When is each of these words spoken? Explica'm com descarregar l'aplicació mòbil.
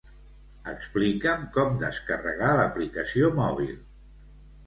Explica'm 0.69 1.43
com 1.57 1.75
descarregar 1.83 2.49
l'aplicació 2.61 3.29
mòbil. 3.41 3.77